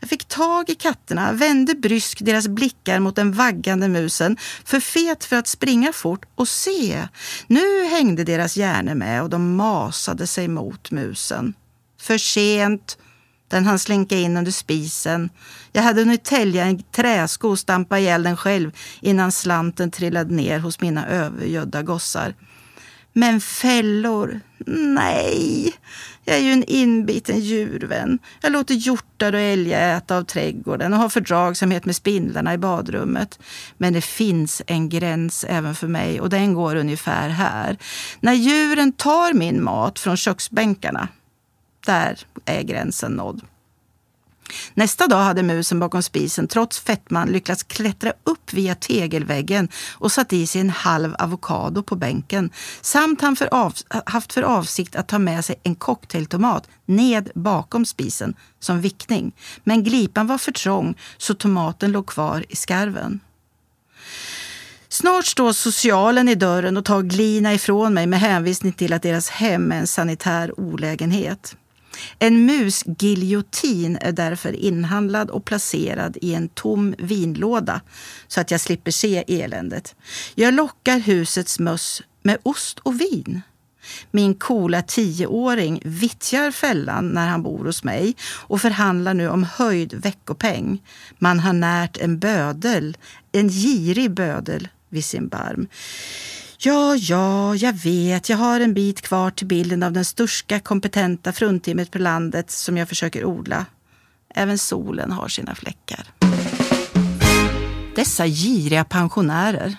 Jag 0.06 0.10
fick 0.10 0.28
tag 0.28 0.70
i 0.70 0.76
katterna, 0.76 1.32
vände 1.32 1.76
brysk 1.76 2.20
deras 2.22 2.48
blickar 2.48 3.00
mot 3.00 3.16
den 3.16 3.32
vaggande 3.32 3.88
musen, 3.88 4.38
för 4.66 4.80
fet 4.80 5.24
för 5.24 5.36
att 5.36 5.48
springa 5.48 5.94
fort 5.94 6.26
och 6.36 6.48
se. 6.48 7.08
Nu 7.48 7.86
hängde 7.86 8.24
deras 8.24 8.58
hjärnor 8.58 8.96
med 8.96 9.24
och 9.24 9.30
de 9.30 9.56
masade 9.56 10.28
sig 10.28 10.48
mot 10.48 10.92
musen. 10.92 11.54
För 12.02 12.18
sent. 12.18 12.98
Den 13.48 13.66
hann 13.66 13.80
slinka 13.80 14.18
in 14.18 14.38
under 14.38 14.52
spisen. 14.52 15.30
Jag 15.72 15.82
hade 15.82 16.02
hunnit 16.02 16.24
tälja 16.24 16.66
en 16.66 16.84
träsko 16.84 17.50
och 17.50 17.60
stampa 17.60 18.00
ihjäl 18.00 18.24
den 18.24 18.38
själv 18.38 18.72
innan 19.02 19.32
slanten 19.32 19.92
trillade 19.92 20.34
ner 20.34 20.60
hos 20.60 20.82
mina 20.82 21.08
övergödda 21.08 21.82
gossar. 21.82 22.36
Men 23.18 23.42
fällor? 23.42 24.40
Nej. 24.78 25.74
Jag 26.26 26.38
är 26.38 26.42
ju 26.42 26.52
en 26.52 26.64
inbiten 26.64 27.40
djurvän. 27.40 28.20
Jag 28.42 28.52
låter 28.52 28.76
hjortar 28.76 29.34
och 29.34 29.40
älgar 29.40 29.98
äta 29.98 30.18
av 30.18 30.24
trädgården 30.24 30.94
och 30.94 31.00
har 31.00 31.10
fördragsamhet 31.10 31.86
med 31.86 31.96
spindlarna 31.96 32.54
i 32.54 32.58
badrummet. 32.58 33.40
Men 33.78 33.94
det 33.94 34.02
finns 34.02 34.62
en 34.68 34.90
gräns 34.90 35.46
även 35.50 35.76
för 35.76 35.88
mig 35.88 36.22
och 36.22 36.30
den 36.30 36.54
går 36.54 36.76
ungefär 36.76 37.30
här. 37.30 37.78
När 38.20 38.34
djuren 38.34 38.92
tar 38.92 39.34
min 39.34 39.64
mat 39.64 40.00
från 40.00 40.18
köksbänkarna, 40.18 41.08
där 41.86 42.20
är 42.46 42.62
gränsen 42.62 43.12
nådd. 43.12 43.42
Nästa 44.74 45.08
dag 45.08 45.24
hade 45.24 45.44
musen 45.44 45.80
bakom 45.80 46.04
spisen 46.04 46.48
trots 46.48 46.80
fettman 46.80 47.28
lyckats 47.28 47.64
klättra 47.64 48.14
upp 48.24 48.54
via 48.54 48.76
tegelväggen 48.76 49.70
och 49.94 50.12
satt 50.12 50.34
i 50.34 50.48
sig 50.48 50.62
en 50.62 50.70
halv 50.70 51.16
avokado 51.20 51.84
på 51.84 51.96
bänken. 51.96 52.50
Samt 52.82 53.22
han 53.22 53.36
för 53.36 53.54
av, 53.54 53.74
haft 54.06 54.34
för 54.34 54.42
avsikt 54.42 54.96
att 54.96 55.08
ta 55.08 55.20
med 55.20 55.46
sig 55.46 55.56
en 55.64 55.76
cocktailtomat 55.76 56.68
ned 56.86 57.30
bakom 57.36 57.86
spisen 57.86 58.34
som 58.60 58.82
vickning. 58.82 59.36
Men 59.64 59.84
glipan 59.84 60.28
var 60.28 60.38
för 60.38 60.52
trång 60.52 60.96
så 61.18 61.34
tomaten 61.34 61.92
låg 61.92 62.08
kvar 62.08 62.46
i 62.50 62.56
skarven. 62.56 63.20
Snart 64.90 65.26
står 65.26 65.54
socialen 65.54 66.30
i 66.30 66.36
dörren 66.36 66.78
och 66.78 66.86
tar 66.86 67.02
glina 67.02 67.54
ifrån 67.54 67.94
mig 67.94 68.08
med 68.08 68.20
hänvisning 68.20 68.74
till 68.74 68.94
att 68.94 69.02
deras 69.02 69.30
hem 69.30 69.72
är 69.72 69.76
en 69.76 69.88
sanitär 69.88 70.60
olägenhet. 70.60 71.56
En 72.20 72.46
musgiljotin 72.46 73.98
är 74.02 74.12
därför 74.12 74.54
inhandlad 74.54 75.30
och 75.30 75.46
placerad 75.46 76.18
i 76.22 76.34
en 76.34 76.50
tom 76.50 76.96
vinlåda 76.98 77.82
så 78.28 78.42
att 78.42 78.52
jag 78.52 78.62
slipper 78.62 78.92
se 78.92 79.24
eländet. 79.28 79.96
Jag 80.36 80.54
lockar 80.54 81.00
husets 81.00 81.60
möss 81.60 82.02
med 82.24 82.38
ost 82.44 82.80
och 82.80 83.02
vin. 83.02 83.42
Min 84.12 84.36
coola 84.36 84.82
tioåring 84.82 85.82
vittjar 85.86 86.52
fällan 86.52 87.08
när 87.08 87.28
han 87.28 87.44
bor 87.44 87.66
hos 87.66 87.84
mig 87.84 88.16
och 88.22 88.62
förhandlar 88.62 89.14
nu 89.14 89.30
om 89.30 89.44
höjd 89.44 89.94
veckopeng. 89.94 90.84
Man 91.18 91.40
har 91.40 91.54
närt 91.54 91.98
en 91.98 92.20
bödel, 92.20 92.98
en 93.32 93.50
girig 93.50 94.12
bödel 94.12 94.68
vid 94.90 95.06
sin 95.06 95.28
barm. 95.28 95.68
Ja, 96.66 96.96
ja, 96.96 97.56
jag 97.56 97.74
vet. 97.74 98.30
Jag 98.30 98.38
har 98.38 98.60
en 98.60 98.74
bit 98.74 99.02
kvar 99.02 99.32
till 99.32 99.48
bilden 99.48 99.84
av 99.84 99.92
den 99.92 100.06
största 100.06 100.60
kompetenta 100.60 101.34
fruntimret 101.34 101.92
på 101.92 102.00
landet 102.00 102.52
som 102.52 102.78
jag 102.78 102.90
försöker 102.90 103.26
odla. 103.26 103.66
Även 104.36 104.58
solen 104.58 105.12
har 105.12 105.28
sina 105.28 105.56
fläckar. 105.56 106.08
Dessa 107.96 108.28
giriga 108.28 108.84
pensionärer. 108.84 109.78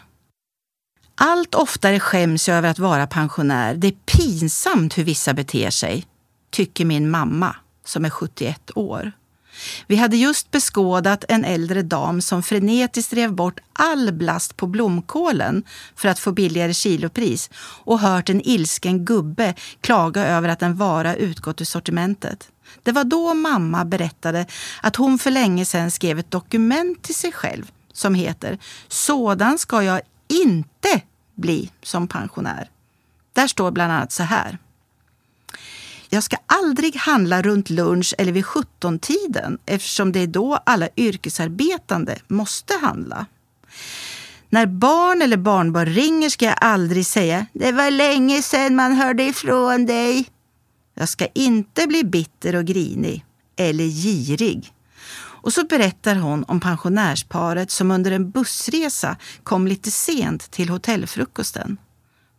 Allt 1.14 1.54
oftare 1.54 2.00
skäms 2.00 2.48
jag 2.48 2.58
över 2.58 2.68
att 2.68 2.78
vara 2.78 3.06
pensionär. 3.06 3.74
Det 3.74 3.86
är 3.86 4.16
pinsamt 4.18 4.98
hur 4.98 5.04
vissa 5.04 5.34
beter 5.34 5.70
sig, 5.70 6.06
tycker 6.50 6.84
min 6.84 7.10
mamma 7.10 7.56
som 7.84 8.04
är 8.04 8.10
71 8.10 8.70
år. 8.74 9.12
Vi 9.86 9.96
hade 9.96 10.16
just 10.16 10.50
beskådat 10.50 11.24
en 11.28 11.44
äldre 11.44 11.82
dam 11.82 12.20
som 12.20 12.42
frenetiskt 12.42 13.12
rev 13.12 13.32
bort 13.32 13.60
all 13.72 14.12
blast 14.12 14.56
på 14.56 14.66
blomkålen 14.66 15.64
för 15.94 16.08
att 16.08 16.18
få 16.18 16.32
billigare 16.32 16.74
kilopris 16.74 17.50
och 17.84 18.00
hört 18.00 18.28
en 18.28 18.40
ilsken 18.40 19.04
gubbe 19.04 19.54
klaga 19.80 20.26
över 20.26 20.48
att 20.48 20.62
en 20.62 20.76
vara 20.76 21.14
utgått 21.14 21.60
ur 21.60 21.64
sortimentet. 21.64 22.48
Det 22.82 22.92
var 22.92 23.04
då 23.04 23.34
mamma 23.34 23.84
berättade 23.84 24.46
att 24.82 24.96
hon 24.96 25.18
för 25.18 25.30
länge 25.30 25.64
sedan 25.64 25.90
skrev 25.90 26.18
ett 26.18 26.30
dokument 26.30 27.02
till 27.02 27.14
sig 27.14 27.32
själv 27.32 27.70
som 27.92 28.14
heter 28.14 28.58
Sådan 28.88 29.58
ska 29.58 29.82
jag 29.82 30.00
inte 30.28 31.00
bli 31.34 31.70
som 31.82 32.08
pensionär. 32.08 32.70
Där 33.32 33.46
står 33.46 33.70
bland 33.70 33.92
annat 33.92 34.12
så 34.12 34.22
här. 34.22 34.58
Jag 36.08 36.22
ska 36.22 36.36
aldrig 36.46 36.96
handla 36.96 37.42
runt 37.42 37.70
lunch 37.70 38.14
eller 38.18 38.32
vid 38.32 38.44
17-tiden 38.44 39.58
eftersom 39.66 40.12
det 40.12 40.20
är 40.20 40.26
då 40.26 40.58
alla 40.66 40.88
yrkesarbetande 40.96 42.18
måste 42.28 42.74
handla. 42.74 43.26
När 44.48 44.66
barn 44.66 45.22
eller 45.22 45.36
barnbarn 45.36 45.86
ringer 45.86 46.28
ska 46.28 46.44
jag 46.44 46.58
aldrig 46.60 47.06
säga 47.06 47.46
det 47.52 47.72
var 47.72 47.90
länge 47.90 48.42
sedan 48.42 48.76
man 48.76 48.92
hörde 48.92 49.22
ifrån 49.22 49.86
dig. 49.86 50.26
Jag 50.94 51.08
ska 51.08 51.26
inte 51.26 51.86
bli 51.86 52.04
bitter 52.04 52.56
och 52.56 52.64
grinig 52.64 53.24
eller 53.56 53.84
girig. 53.84 54.72
Och 55.46 55.52
så 55.52 55.64
berättar 55.64 56.16
hon 56.16 56.44
om 56.44 56.60
pensionärsparet 56.60 57.70
som 57.70 57.90
under 57.90 58.10
en 58.10 58.30
bussresa 58.30 59.16
kom 59.42 59.66
lite 59.66 59.90
sent 59.90 60.50
till 60.50 60.68
hotellfrukosten. 60.68 61.76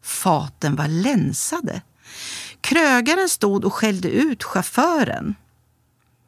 Faten 0.03 0.75
var 0.75 0.87
länsade. 0.87 1.81
Krögaren 2.61 3.29
stod 3.29 3.65
och 3.65 3.73
skällde 3.73 4.09
ut 4.09 4.43
chauffören. 4.43 5.35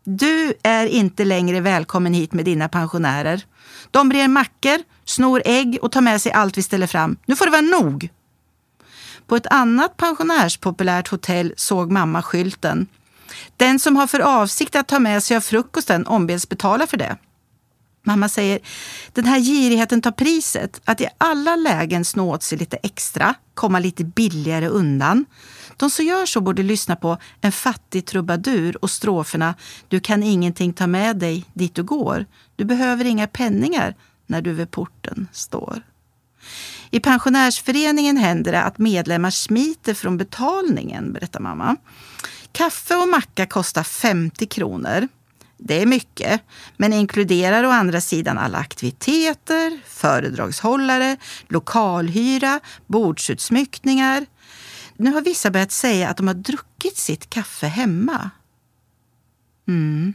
Du 0.04 0.54
är 0.64 0.86
inte 0.86 1.26
längre 1.26 1.60
välkommen 1.60 2.14
hit 2.14 2.34
med 2.34 2.46
dina 2.46 2.70
pensionärer. 2.70 3.46
De 3.92 4.10
brer 4.10 4.28
mackor, 4.28 4.78
snor 5.06 5.42
ägg 5.46 5.78
och 5.82 5.92
tar 5.92 6.02
med 6.02 6.22
sig 6.22 6.32
allt 6.32 6.58
vi 6.58 6.64
ställer 6.64 6.88
fram. 6.88 7.18
Nu 7.26 7.36
får 7.36 7.46
det 7.46 7.52
vara 7.52 7.62
nog! 7.62 8.10
På 9.28 9.36
ett 9.36 9.48
annat 9.48 9.98
pensionärspopulärt 9.98 11.08
hotell 11.08 11.54
såg 11.58 11.92
mamma 11.92 12.22
skylten. 12.22 12.88
Den 13.58 13.80
som 13.80 13.96
har 13.96 14.08
för 14.08 14.20
avsikt 14.20 14.76
att 14.76 14.88
ta 14.88 15.00
med 15.00 15.24
sig 15.24 15.38
av 15.38 15.42
frukosten 15.42 16.08
ombeds 16.08 16.50
betala 16.50 16.88
för 16.88 16.98
det. 16.98 17.18
Mamma 18.04 18.30
säger, 18.30 18.60
den 19.14 19.26
här 19.26 19.40
girigheten 19.40 20.02
tar 20.02 20.12
priset. 20.12 20.82
Att 20.86 21.02
i 21.02 21.08
alla 21.18 21.56
lägen 21.56 22.06
snå 22.06 22.34
åt 22.34 22.44
sig 22.44 22.58
lite 22.58 22.78
extra, 22.78 23.34
komma 23.54 23.80
lite 23.80 24.04
billigare 24.04 24.68
undan. 24.68 25.26
De 25.80 25.90
som 25.90 26.06
gör 26.06 26.26
så 26.26 26.42
borde 26.42 26.64
lyssna 26.64 26.96
på 26.96 27.18
En 27.42 27.52
fattig 27.52 28.06
trubadur 28.06 28.84
och 28.84 28.90
stroferna 28.90 29.56
Du 29.88 30.00
kan 30.00 30.24
ingenting 30.24 30.74
ta 30.74 30.88
med 30.88 31.18
dig 31.18 31.46
dit 31.54 31.76
du 31.76 31.84
går. 31.84 32.26
Du 32.56 32.66
behöver 32.66 33.06
inga 33.06 33.28
penningar 33.28 33.96
när 34.28 34.42
du 34.42 34.54
vid 34.54 34.72
porten 34.72 35.28
står. 35.32 35.82
I 36.92 37.00
pensionärsföreningen 37.00 38.18
händer 38.18 38.52
det 38.52 38.62
att 38.62 38.78
medlemmar 38.78 39.30
smiter 39.30 39.94
från 39.94 40.18
betalningen, 40.18 41.14
berättar 41.14 41.40
mamma. 41.40 41.76
Kaffe 42.52 42.96
och 42.96 43.08
macka 43.08 43.46
kostar 43.46 43.84
50 43.84 44.48
kronor. 44.48 45.08
Det 45.58 45.82
är 45.82 45.86
mycket, 45.86 46.42
men 46.78 46.94
inkluderar 46.94 47.64
å 47.64 47.70
andra 47.70 48.02
sidan 48.02 48.38
alla 48.38 48.58
aktiviteter, 48.58 49.80
föredragshållare, 49.86 51.18
lokalhyra, 51.48 52.60
bordsutsmyckningar. 52.88 54.26
Nu 55.00 55.12
har 55.12 55.22
vissa 55.22 55.52
börjat 55.52 55.72
säga 55.72 56.10
att 56.10 56.18
de 56.18 56.28
har 56.28 56.34
druckit 56.34 56.98
sitt 56.98 57.30
kaffe 57.30 57.68
hemma. 57.68 58.30
Mm. 59.68 60.14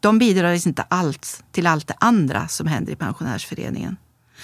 De 0.00 0.18
bidrar 0.18 0.52
liksom 0.52 0.68
inte 0.68 0.82
alls 0.82 1.44
till 1.52 1.66
allt 1.66 1.86
det 1.86 1.96
andra 2.00 2.48
som 2.48 2.66
händer 2.66 2.92
i 2.92 2.96
pensionärsföreningen. 2.96 3.96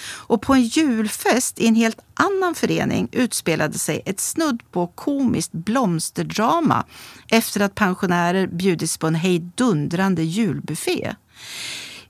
Och 0.03 0.41
på 0.41 0.53
en 0.53 0.63
julfest 0.63 1.59
i 1.59 1.67
en 1.67 1.75
helt 1.75 1.99
annan 2.13 2.55
förening 2.55 3.09
utspelade 3.11 3.79
sig 3.79 4.01
ett 4.05 4.19
snudd 4.19 4.63
på 4.71 4.87
komiskt 4.87 5.51
blomsterdrama 5.51 6.85
efter 7.29 7.61
att 7.61 7.75
pensionärer 7.75 8.47
bjudits 8.47 8.97
på 8.97 9.07
en 9.07 9.15
hejdundrande 9.15 10.23
julbuffé. 10.23 11.15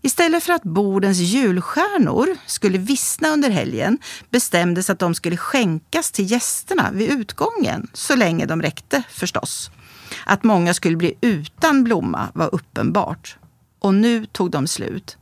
Istället 0.04 0.44
för 0.44 0.54
att 0.54 0.64
bordens 0.64 1.18
julstjärnor 1.18 2.38
skulle 2.46 2.78
vissna 2.78 3.30
under 3.30 3.50
helgen 3.50 3.98
bestämdes 4.30 4.90
att 4.90 5.00
de 5.00 5.16
skulle 5.16 5.38
skänkas 5.38 6.12
till 6.12 6.32
gästerna 6.32 6.92
vid 6.92 7.10
utgången, 7.10 7.88
så 7.94 8.16
länge 8.16 8.46
de 8.46 8.62
räckte 8.62 9.04
förstås. 9.10 9.72
Att 10.26 10.44
många 10.44 10.74
skulle 10.74 10.98
bli 10.98 11.18
utan 11.22 11.84
blomma 11.84 12.30
var 12.34 12.56
uppenbart. 12.56 13.38
Och 13.80 13.94
nu 13.94 14.26
tog 14.26 14.52
de 14.52 14.68
slut. 14.68 15.18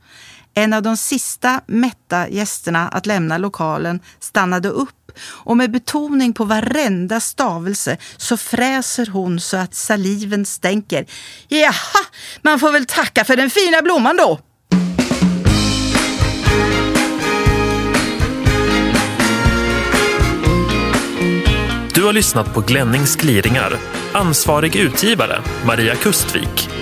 En 0.54 0.74
av 0.74 0.84
de 0.84 0.98
sista 0.98 1.62
mätta 1.68 2.30
gästerna 2.30 2.88
att 2.88 3.06
lämna 3.06 3.38
lokalen 3.38 4.00
stannade 4.20 4.70
upp 4.70 5.12
och 5.22 5.58
med 5.58 5.72
betoning 5.72 6.34
på 6.34 6.46
varenda 6.46 7.20
stavelse 7.20 7.98
så 8.18 8.38
fräser 8.38 9.06
hon 9.06 9.40
så 9.40 9.58
att 9.58 9.76
saliven 9.76 10.46
stänker. 10.46 11.06
Jaha, 11.48 12.06
man 12.42 12.60
får 12.60 12.72
väl 12.72 12.86
tacka 12.86 13.26
för 13.26 13.36
den 13.36 13.50
fina 13.50 13.82
blomman 13.82 14.18
då! 14.18 14.40
Du 22.00 22.06
har 22.06 22.14
lyssnat 22.14 22.54
på 22.54 22.62
Glennings 22.62 23.16
gliringar. 23.16 23.74
Ansvarig 24.14 24.76
utgivare, 24.76 25.42
Maria 25.66 25.96
Kustvik. 25.96 26.79